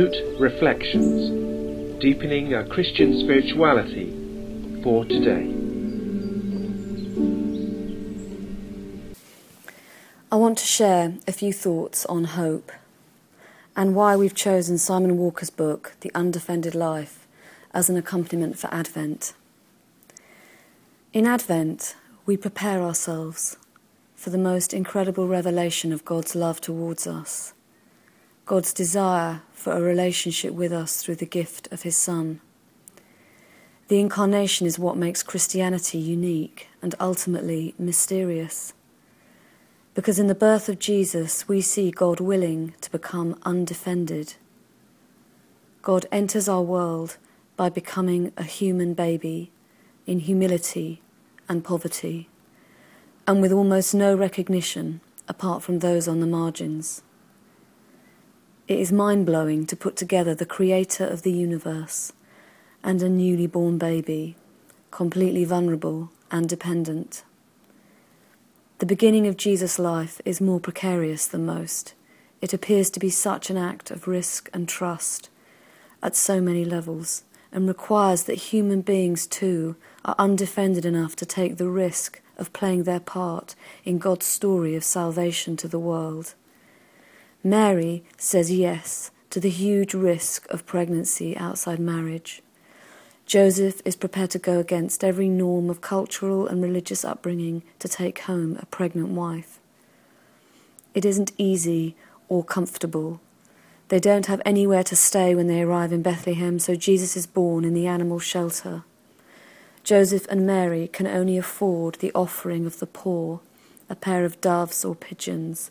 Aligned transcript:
Moot 0.00 0.40
Reflections 0.40 2.00
Deepening 2.00 2.54
a 2.54 2.66
Christian 2.66 3.20
Spirituality 3.20 4.08
for 4.82 5.04
Today. 5.04 5.44
I 10.32 10.36
want 10.36 10.56
to 10.56 10.64
share 10.64 11.12
a 11.28 11.32
few 11.32 11.52
thoughts 11.52 12.06
on 12.06 12.24
hope 12.24 12.72
and 13.76 13.94
why 13.94 14.16
we've 14.16 14.34
chosen 14.34 14.78
Simon 14.78 15.18
Walker's 15.18 15.50
book, 15.50 15.92
The 16.00 16.10
Undefended 16.14 16.74
Life, 16.74 17.26
as 17.74 17.90
an 17.90 17.98
accompaniment 17.98 18.58
for 18.58 18.72
Advent. 18.72 19.34
In 21.12 21.26
Advent, 21.26 21.94
we 22.24 22.38
prepare 22.38 22.80
ourselves 22.80 23.58
for 24.16 24.30
the 24.30 24.38
most 24.38 24.72
incredible 24.72 25.28
revelation 25.28 25.92
of 25.92 26.06
God's 26.06 26.34
love 26.34 26.58
towards 26.58 27.06
us, 27.06 27.52
God's 28.46 28.72
desire 28.72 29.42
for 29.60 29.76
a 29.76 29.80
relationship 29.82 30.54
with 30.54 30.72
us 30.72 31.02
through 31.02 31.16
the 31.16 31.26
gift 31.26 31.68
of 31.70 31.82
His 31.82 31.94
Son. 31.94 32.40
The 33.88 34.00
incarnation 34.00 34.66
is 34.66 34.78
what 34.78 34.96
makes 34.96 35.22
Christianity 35.22 35.98
unique 35.98 36.68
and 36.80 36.94
ultimately 36.98 37.74
mysterious. 37.78 38.72
Because 39.92 40.18
in 40.18 40.28
the 40.28 40.34
birth 40.34 40.70
of 40.70 40.78
Jesus, 40.78 41.46
we 41.46 41.60
see 41.60 41.90
God 41.90 42.20
willing 42.20 42.72
to 42.80 42.90
become 42.90 43.38
undefended. 43.42 44.36
God 45.82 46.06
enters 46.10 46.48
our 46.48 46.62
world 46.62 47.18
by 47.58 47.68
becoming 47.68 48.32
a 48.38 48.44
human 48.44 48.94
baby 48.94 49.50
in 50.06 50.20
humility 50.20 51.02
and 51.50 51.62
poverty, 51.62 52.30
and 53.26 53.42
with 53.42 53.52
almost 53.52 53.94
no 53.94 54.16
recognition 54.16 55.02
apart 55.28 55.62
from 55.62 55.80
those 55.80 56.08
on 56.08 56.20
the 56.20 56.26
margins. 56.26 57.02
It 58.70 58.78
is 58.78 58.92
mind 58.92 59.26
blowing 59.26 59.66
to 59.66 59.74
put 59.74 59.96
together 59.96 60.32
the 60.32 60.46
creator 60.46 61.04
of 61.04 61.22
the 61.22 61.32
universe 61.32 62.12
and 62.84 63.02
a 63.02 63.08
newly 63.08 63.48
born 63.48 63.78
baby, 63.78 64.36
completely 64.92 65.44
vulnerable 65.44 66.12
and 66.30 66.48
dependent. 66.48 67.24
The 68.78 68.86
beginning 68.86 69.26
of 69.26 69.36
Jesus' 69.36 69.80
life 69.80 70.20
is 70.24 70.40
more 70.40 70.60
precarious 70.60 71.26
than 71.26 71.44
most. 71.44 71.94
It 72.40 72.54
appears 72.54 72.90
to 72.90 73.00
be 73.00 73.10
such 73.10 73.50
an 73.50 73.56
act 73.56 73.90
of 73.90 74.06
risk 74.06 74.48
and 74.54 74.68
trust 74.68 75.30
at 76.00 76.14
so 76.14 76.40
many 76.40 76.64
levels 76.64 77.24
and 77.50 77.66
requires 77.66 78.22
that 78.22 78.52
human 78.52 78.82
beings 78.82 79.26
too 79.26 79.74
are 80.04 80.14
undefended 80.16 80.84
enough 80.86 81.16
to 81.16 81.26
take 81.26 81.56
the 81.56 81.68
risk 81.68 82.22
of 82.38 82.52
playing 82.52 82.84
their 82.84 83.00
part 83.00 83.56
in 83.84 83.98
God's 83.98 84.26
story 84.26 84.76
of 84.76 84.84
salvation 84.84 85.56
to 85.56 85.66
the 85.66 85.80
world. 85.80 86.34
Mary 87.42 88.04
says 88.18 88.50
yes 88.50 89.10
to 89.30 89.40
the 89.40 89.48
huge 89.48 89.94
risk 89.94 90.46
of 90.50 90.66
pregnancy 90.66 91.34
outside 91.38 91.78
marriage. 91.78 92.42
Joseph 93.24 93.80
is 93.84 93.96
prepared 93.96 94.30
to 94.30 94.38
go 94.38 94.58
against 94.58 95.02
every 95.02 95.28
norm 95.28 95.70
of 95.70 95.80
cultural 95.80 96.46
and 96.46 96.62
religious 96.62 97.04
upbringing 97.04 97.62
to 97.78 97.88
take 97.88 98.20
home 98.20 98.58
a 98.60 98.66
pregnant 98.66 99.08
wife. 99.08 99.58
It 100.92 101.04
isn't 101.04 101.32
easy 101.38 101.96
or 102.28 102.44
comfortable. 102.44 103.20
They 103.88 104.00
don't 104.00 104.26
have 104.26 104.42
anywhere 104.44 104.84
to 104.84 104.96
stay 104.96 105.34
when 105.34 105.46
they 105.46 105.62
arrive 105.62 105.92
in 105.92 106.02
Bethlehem, 106.02 106.58
so 106.58 106.74
Jesus 106.74 107.16
is 107.16 107.26
born 107.26 107.64
in 107.64 107.72
the 107.72 107.86
animal 107.86 108.18
shelter. 108.18 108.84
Joseph 109.82 110.26
and 110.28 110.46
Mary 110.46 110.88
can 110.88 111.06
only 111.06 111.38
afford 111.38 111.96
the 111.96 112.12
offering 112.14 112.66
of 112.66 112.80
the 112.80 112.86
poor, 112.86 113.40
a 113.88 113.94
pair 113.94 114.24
of 114.24 114.40
doves 114.40 114.84
or 114.84 114.94
pigeons, 114.94 115.70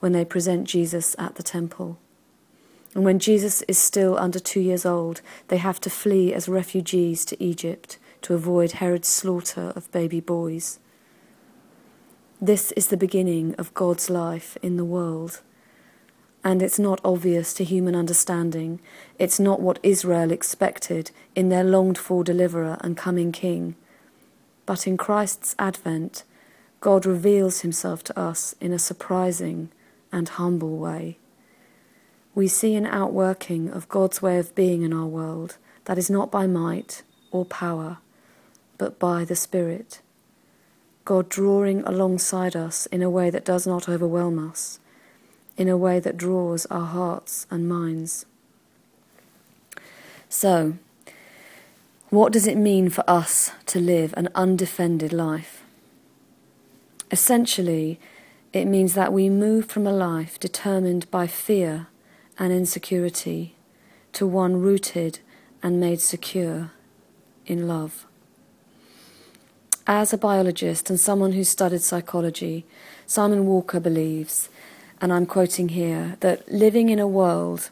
when 0.00 0.12
they 0.12 0.24
present 0.24 0.66
Jesus 0.66 1.14
at 1.18 1.36
the 1.36 1.42
temple. 1.42 1.98
And 2.94 3.04
when 3.04 3.18
Jesus 3.20 3.62
is 3.62 3.78
still 3.78 4.18
under 4.18 4.40
two 4.40 4.60
years 4.60 4.84
old, 4.84 5.20
they 5.48 5.58
have 5.58 5.80
to 5.82 5.90
flee 5.90 6.34
as 6.34 6.48
refugees 6.48 7.24
to 7.26 7.42
Egypt 7.42 7.98
to 8.22 8.34
avoid 8.34 8.72
Herod's 8.72 9.08
slaughter 9.08 9.72
of 9.76 9.90
baby 9.92 10.20
boys. 10.20 10.80
This 12.40 12.72
is 12.72 12.88
the 12.88 12.96
beginning 12.96 13.54
of 13.56 13.74
God's 13.74 14.10
life 14.10 14.56
in 14.62 14.76
the 14.76 14.84
world. 14.84 15.42
And 16.42 16.62
it's 16.62 16.78
not 16.78 17.00
obvious 17.04 17.52
to 17.54 17.64
human 17.64 17.94
understanding. 17.94 18.80
It's 19.18 19.38
not 19.38 19.60
what 19.60 19.78
Israel 19.82 20.32
expected 20.32 21.10
in 21.34 21.50
their 21.50 21.64
longed 21.64 21.98
for 21.98 22.24
deliverer 22.24 22.78
and 22.80 22.96
coming 22.96 23.30
king. 23.30 23.76
But 24.64 24.86
in 24.86 24.96
Christ's 24.96 25.54
advent, 25.58 26.24
God 26.80 27.04
reveals 27.04 27.60
himself 27.60 28.02
to 28.04 28.18
us 28.18 28.54
in 28.58 28.72
a 28.72 28.78
surprising 28.78 29.70
and 30.12 30.28
humble 30.28 30.76
way 30.76 31.18
we 32.34 32.46
see 32.46 32.74
an 32.74 32.86
outworking 32.86 33.68
of 33.68 33.88
God's 33.88 34.22
way 34.22 34.38
of 34.38 34.54
being 34.54 34.82
in 34.82 34.92
our 34.92 35.06
world 35.06 35.56
that 35.84 35.98
is 35.98 36.10
not 36.10 36.30
by 36.30 36.46
might 36.46 37.02
or 37.30 37.44
power, 37.44 37.98
but 38.78 38.98
by 38.98 39.24
the 39.24 39.36
Spirit. 39.36 40.00
God 41.04 41.28
drawing 41.28 41.82
alongside 41.82 42.54
us 42.54 42.86
in 42.86 43.02
a 43.02 43.10
way 43.10 43.30
that 43.30 43.44
does 43.44 43.66
not 43.66 43.88
overwhelm 43.88 44.38
us, 44.38 44.78
in 45.56 45.68
a 45.68 45.76
way 45.76 45.98
that 45.98 46.16
draws 46.16 46.66
our 46.66 46.86
hearts 46.86 47.46
and 47.50 47.68
minds. 47.68 48.26
So, 50.28 50.74
what 52.10 52.32
does 52.32 52.46
it 52.46 52.56
mean 52.56 52.90
for 52.90 53.04
us 53.08 53.50
to 53.66 53.80
live 53.80 54.14
an 54.16 54.28
undefended 54.34 55.12
life? 55.12 55.64
Essentially, 57.10 57.98
it 58.52 58.64
means 58.64 58.94
that 58.94 59.12
we 59.12 59.28
move 59.28 59.66
from 59.66 59.86
a 59.86 59.92
life 59.92 60.38
determined 60.40 61.10
by 61.10 61.26
fear 61.26 61.86
and 62.38 62.52
insecurity 62.52 63.54
to 64.12 64.26
one 64.26 64.60
rooted 64.60 65.20
and 65.62 65.78
made 65.78 66.00
secure 66.00 66.72
in 67.46 67.68
love. 67.68 68.06
As 69.86 70.12
a 70.12 70.18
biologist 70.18 70.90
and 70.90 70.98
someone 70.98 71.32
who 71.32 71.44
studied 71.44 71.82
psychology, 71.82 72.64
Simon 73.06 73.46
Walker 73.46 73.80
believes, 73.80 74.48
and 75.00 75.12
I'm 75.12 75.26
quoting 75.26 75.70
here, 75.70 76.16
that 76.20 76.50
living 76.50 76.88
in 76.88 76.98
a 76.98 77.08
world 77.08 77.70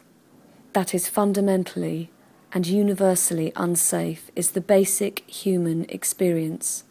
that 0.73 0.93
is 0.93 1.07
fundamentally 1.07 2.09
and 2.51 2.65
universally 2.65 3.51
unsafe 3.55 4.31
is 4.35 4.51
the 4.51 4.61
basic 4.61 5.29
human 5.29 5.85
experience. 5.89 6.83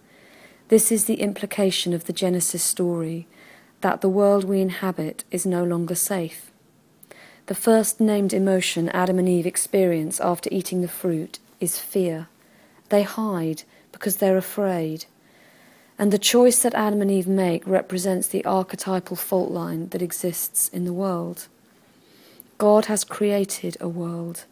This 0.69 0.93
is 0.93 1.07
the 1.07 1.21
implication 1.21 1.93
of 1.93 2.05
the 2.05 2.13
Genesis 2.13 2.63
story 2.63 3.27
that 3.81 4.01
the 4.01 4.09
world 4.09 4.45
we 4.45 4.61
inhabit 4.61 5.25
is 5.31 5.47
no 5.47 5.65
longer 5.65 5.95
safe. 5.95 6.51
The 7.47 7.55
first 7.55 8.01
named 8.01 8.35
emotion 8.35 8.89
Adam 8.91 9.19
and 9.19 9.29
Eve 9.29 9.47
experience 9.47 10.21
after 10.21 10.51
eating 10.53 10.83
the 10.83 10.89
fruit 10.89 11.39
is 11.61 11.79
fear. 11.79 12.29
They 12.91 13.03
hide 13.03 13.63
because 13.93 14.17
they're 14.17 14.37
afraid. 14.37 15.07
And 15.99 16.13
the 16.13 16.19
choice 16.19 16.63
that 16.63 16.75
Adam 16.75 17.01
and 17.01 17.11
Eve 17.11 17.27
make 17.27 17.67
represents 17.67 18.29
the 18.29 18.45
archetypal 18.45 19.17
fault 19.17 19.51
line 19.51 19.89
that 19.89 20.03
exists 20.03 20.69
in 20.69 20.85
the 20.85 20.93
world. 20.93 21.49
God 22.59 22.87
has 22.87 23.05
created 23.05 23.77
a 23.81 23.89
world, 23.89 24.45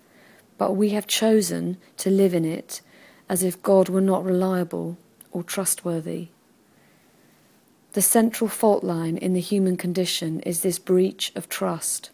but 0.59 0.73
we 0.73 0.91
have 0.91 1.07
chosen 1.07 1.77
to 1.99 2.11
live 2.11 2.35
in 2.35 2.45
it 2.45 2.81
as 3.29 3.43
if 3.43 3.63
God 3.63 3.89
were 3.89 4.01
not 4.01 4.25
reliable 4.25 4.97
or 5.33 5.43
trustworthy. 5.43 6.29
The 7.97 8.03
central 8.03 8.49
fault 8.49 8.85
line 8.85 9.17
in 9.17 9.33
the 9.33 9.41
human 9.41 9.79
condition 9.79 10.41
is 10.41 10.61
this 10.61 10.79
breach 10.79 11.33
of 11.35 11.49
trust 11.49 12.11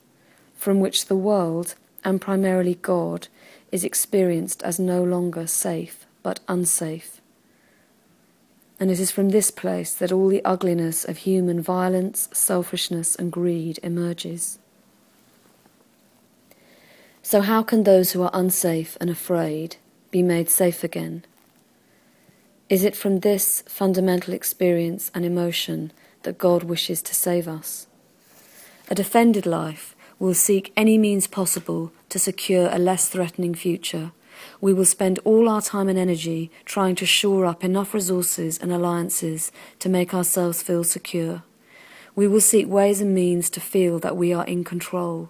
from 0.54 0.78
which 0.78 1.06
the 1.06 1.16
world, 1.16 1.75
and 2.04 2.20
primarily 2.20 2.76
God, 2.76 3.26
is 3.72 3.82
experienced 3.82 4.62
as 4.62 4.78
no 4.78 5.03
longer 5.03 5.48
safe 5.48 6.06
but 6.22 6.38
unsafe. 6.47 7.21
And 8.78 8.92
it 8.92 9.01
is 9.01 9.10
from 9.10 9.30
this 9.30 9.51
place 9.51 9.92
that 9.95 10.12
all 10.12 10.28
the 10.28 10.45
ugliness 10.45 11.04
of 11.04 11.16
human 11.16 11.60
violence, 11.60 12.28
selfishness, 12.33 13.16
and 13.16 13.33
greed 13.33 13.80
emerges. 13.83 14.60
So, 17.24 17.41
how 17.41 17.65
can 17.65 17.83
those 17.83 18.12
who 18.12 18.22
are 18.22 18.30
unsafe 18.33 18.97
and 19.01 19.10
afraid 19.10 19.78
be 20.12 20.22
made 20.22 20.48
safe 20.48 20.84
again? 20.84 21.24
Is 22.72 22.84
it 22.84 22.97
from 22.97 23.21
this 23.21 23.63
fundamental 23.69 24.33
experience 24.33 25.10
and 25.15 25.27
emotion 25.27 25.92
that 26.22 26.39
God 26.39 26.63
wishes 26.63 27.03
to 27.03 27.15
save 27.15 27.47
us? 27.47 27.86
A 28.89 28.95
defended 28.95 29.45
life 29.45 29.95
will 30.19 30.33
seek 30.33 30.72
any 30.74 30.97
means 30.97 31.27
possible 31.27 31.92
to 32.09 32.19
secure 32.19 32.71
a 32.72 32.78
less 32.78 33.10
threatening 33.10 33.54
future. 33.54 34.13
We 34.63 34.72
will 34.72 34.86
spend 34.86 35.19
all 35.22 35.51
our 35.51 35.60
time 35.60 35.91
and 35.91 35.98
energy 35.98 36.51
trying 36.65 36.95
to 36.95 37.04
shore 37.04 37.45
up 37.45 37.63
enough 37.63 37.92
resources 37.92 38.57
and 38.57 38.72
alliances 38.72 39.53
to 39.80 39.91
make 39.91 40.15
ourselves 40.15 40.63
feel 40.63 40.83
secure. 40.83 41.42
We 42.15 42.27
will 42.27 42.41
seek 42.41 42.68
ways 42.68 43.03
and 43.03 43.15
means 43.15 43.51
to 43.51 43.60
feel 43.60 43.98
that 43.98 44.16
we 44.16 44.33
are 44.33 44.47
in 44.47 44.65
control. 44.65 45.28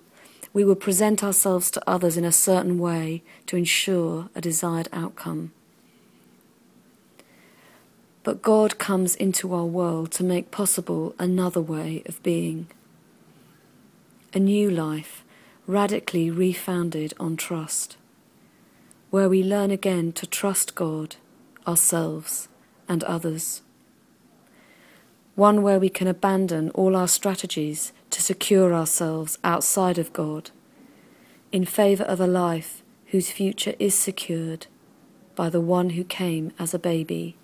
We 0.53 0.65
will 0.65 0.77
present 0.77 1.25
ourselves 1.25 1.73
to 1.73 1.91
others 1.91 2.17
in 2.17 2.25
a 2.25 2.31
certain 2.31 2.79
way 2.79 3.25
to 3.47 3.57
ensure 3.57 4.29
a 4.37 4.41
desired 4.41 4.89
outcome. 4.93 5.51
But 8.23 8.43
God 8.43 8.79
comes 8.79 9.15
into 9.17 9.53
our 9.53 9.65
world 9.65 10.13
to 10.13 10.25
make 10.25 10.51
possible 10.51 11.15
another 11.19 11.61
way 11.61 12.03
of 12.07 12.23
being. 12.23 12.69
A 14.33 14.39
new 14.39 14.71
life 14.71 15.25
radically 15.67 16.31
refounded 16.31 17.15
on 17.19 17.37
trust, 17.37 17.97
where 19.11 19.29
we 19.29 19.43
learn 19.43 19.71
again 19.71 20.13
to 20.13 20.27
trust 20.27 20.75
God, 20.75 21.17
ourselves, 21.67 22.49
and 22.89 23.05
others. 23.05 23.63
One 25.35 25.63
where 25.63 25.79
we 25.79 25.89
can 25.89 26.07
abandon 26.07 26.71
all 26.71 26.95
our 26.95 27.09
strategies 27.09 27.93
to 28.11 28.23
secure 28.23 28.75
ourselves 28.75 29.39
outside 29.43 29.99
of 29.99 30.13
God 30.13 30.51
in 31.53 31.65
favour 31.67 32.05
of 32.05 32.21
a 32.21 32.27
life 32.27 32.83
whose 33.07 33.31
future 33.31 33.75
is 33.79 33.95
secured 33.95 34.67
by 35.37 35.51
the 35.51 35.61
one 35.61 35.91
who 35.91 36.05
came 36.05 36.53
as 36.59 36.73
a 36.73 36.79
baby, 36.79 37.37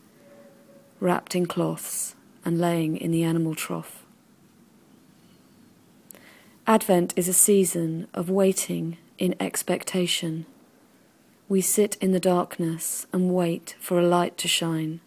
wrapped 1.01 1.35
in 1.35 1.47
cloths 1.47 2.15
and 2.45 2.61
laying 2.61 2.97
in 2.97 3.11
the 3.11 3.23
animal 3.23 3.55
trough. 3.55 4.05
Advent 6.67 7.15
is 7.17 7.29
a 7.29 7.33
season 7.33 8.07
of 8.13 8.29
waiting 8.29 8.99
in 9.17 9.35
expectation. 9.41 10.45
We 11.49 11.61
sit 11.61 11.97
in 12.01 12.13
the 12.13 12.21
darkness 12.21 13.07
and 13.13 13.35
wait 13.35 13.75
for 13.81 13.99
a 13.99 14.07
light 14.07 14.37
to 14.39 14.49
shine. 14.49 15.01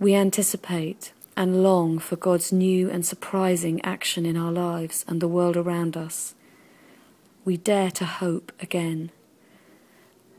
We 0.00 0.14
anticipate 0.14 1.12
and 1.36 1.62
long 1.62 1.98
for 1.98 2.16
God's 2.16 2.52
new 2.52 2.90
and 2.90 3.06
surprising 3.06 3.80
action 3.84 4.26
in 4.26 4.36
our 4.36 4.52
lives 4.52 5.04
and 5.06 5.20
the 5.20 5.28
world 5.28 5.56
around 5.56 5.96
us. 5.96 6.34
We 7.44 7.56
dare 7.56 7.90
to 7.92 8.04
hope 8.04 8.52
again. 8.60 9.10